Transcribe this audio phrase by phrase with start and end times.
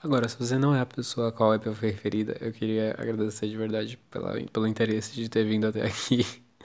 [0.00, 3.56] Agora, se você não é a pessoa a qual é preferida, eu queria agradecer de
[3.56, 6.24] verdade pela, pelo interesse de ter vindo até aqui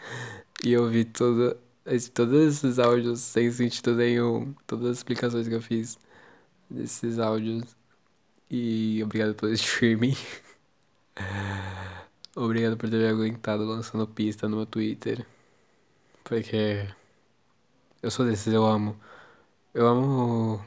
[0.64, 5.62] e ouvir todo, esse, todos esses áudios sem sentido nenhum, todas as explicações que eu
[5.62, 5.98] fiz
[6.70, 7.76] desses áudios.
[8.52, 10.16] E obrigado pelo streaming.
[12.36, 15.26] obrigado por ter me aguentado lançando pista no meu Twitter.
[16.24, 16.88] Porque
[18.02, 18.96] eu sou desses, eu amo.
[19.74, 20.64] Eu amo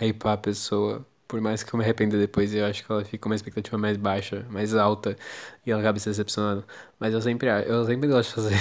[0.00, 1.06] hypar a pessoa.
[1.32, 3.96] Por mais que eu me arrependa depois, eu acho que ela fica uma expectativa mais
[3.96, 5.16] baixa, mais alta,
[5.64, 6.62] e ela acaba se decepcionando.
[7.00, 8.56] Mas eu sempre, eu sempre gosto de fazer.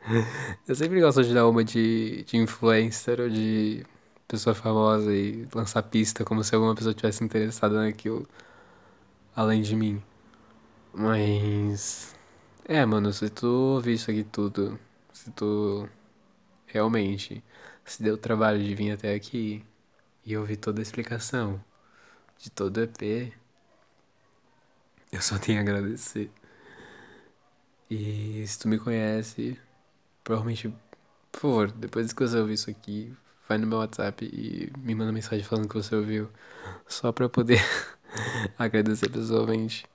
[0.66, 3.84] eu sempre gosto de dar uma de, de influencer ou de
[4.26, 8.26] pessoa famosa e lançar pista como se alguma pessoa tivesse interessada naquilo
[9.36, 10.02] além de mim.
[10.94, 12.14] Mas.
[12.64, 14.78] É, mano, se tu ouvir isso aqui tudo,
[15.12, 15.86] se tu
[16.66, 17.44] realmente
[17.84, 19.62] se deu o trabalho de vir até aqui
[20.24, 21.62] e ouvir toda a explicação
[22.38, 23.32] de todo EP,
[25.12, 26.30] eu só tenho a agradecer.
[27.90, 29.58] E se tu me conhece,
[30.22, 30.72] provavelmente,
[31.32, 33.14] por favor, depois que você ouvir isso aqui,
[33.48, 36.30] vai no meu WhatsApp e me manda mensagem falando que você ouviu,
[36.86, 37.60] só pra eu poder
[38.58, 39.86] agradecer pessoalmente.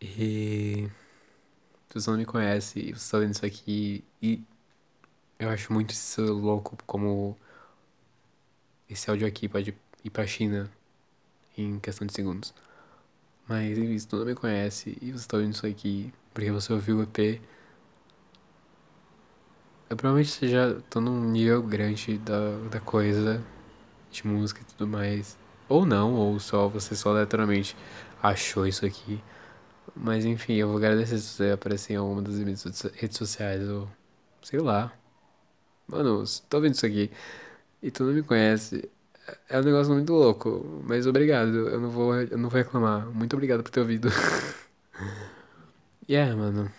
[0.00, 0.90] E
[1.88, 4.42] se você não me conhece e você tá vendo isso aqui e
[5.38, 7.36] eu acho muito louco como
[8.88, 10.70] esse áudio aqui pode ir pra China
[11.56, 12.54] em questão de segundos.
[13.48, 16.98] Mas enfim, se não me conhece e você tá ouvindo isso aqui porque você ouviu
[16.98, 17.40] o EP,
[19.90, 23.42] eu provavelmente você já tô num nível grande da, da coisa,
[24.10, 25.38] de música e tudo mais.
[25.68, 27.76] Ou não, ou só você só literalmente
[28.22, 29.22] achou isso aqui.
[29.96, 33.88] Mas enfim, eu vou agradecer se você aparecer em alguma das minhas redes sociais ou
[34.42, 34.92] sei lá.
[35.86, 37.10] Mano, se tô vendo isso aqui
[37.82, 38.90] e tu não me conhece,
[39.48, 40.82] é um negócio muito louco.
[40.84, 43.06] Mas obrigado, eu não vou, eu não vou reclamar.
[43.10, 44.08] Muito obrigado por ter ouvido.
[46.08, 46.70] E yeah, mano.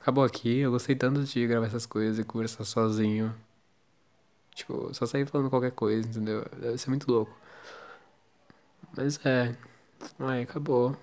[0.00, 0.58] Acabou aqui.
[0.58, 3.34] Eu gostei tanto de gravar essas coisas e conversar sozinho.
[4.54, 6.44] Tipo, só sair falando qualquer coisa, entendeu?
[6.60, 7.34] Deve ser muito louco.
[8.96, 9.54] Mas é.
[10.18, 10.96] Ai, acabou.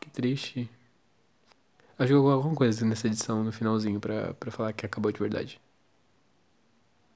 [0.00, 0.70] Que triste.
[1.98, 5.10] Acho que eu vou alguma coisa nessa edição no finalzinho pra, pra falar que acabou
[5.12, 5.60] de verdade.